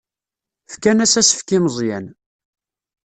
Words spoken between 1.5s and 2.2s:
i Meẓyan.